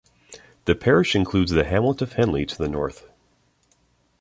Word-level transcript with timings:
The 0.65 0.73
parish 0.73 1.15
includes 1.15 1.51
the 1.51 1.63
hamlet 1.63 2.01
of 2.01 2.13
Henley 2.13 2.43
to 2.47 2.57
the 2.57 2.67
north. 2.67 3.07